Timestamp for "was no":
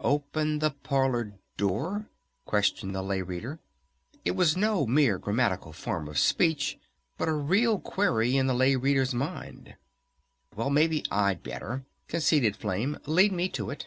4.32-4.84